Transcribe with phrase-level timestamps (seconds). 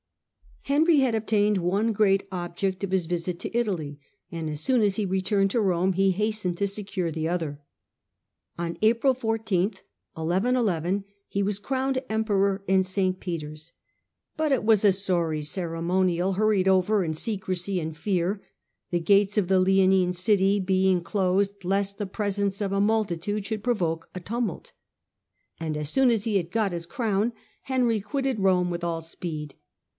[0.65, 3.99] Henry had obtained one great object of his visit to Italy,
[4.31, 7.61] and as soon as he returned to Rome he Coronation hastened to secure the other.
[8.57, 9.71] On April 14
[10.15, 10.41] o^^^enry.
[11.41, 13.19] ^^^^^ crownod emperor in St.
[13.19, 13.73] Peter s,
[14.37, 18.41] but it was a sorry ceremonial, hurried over in secrecy and fear,
[18.91, 23.63] the gates of the Leonine city being closed lest the presence of a multitude should
[23.63, 24.71] provoke a tumult.
[25.59, 27.33] And as soon as he had got his crown
[27.63, 29.55] Henry quitted Rome with all speed.